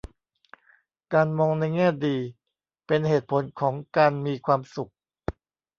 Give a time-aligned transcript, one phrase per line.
[1.13, 2.17] การมองในแง่ดี
[2.87, 4.91] เป็นเหตุผลของการมีความสุข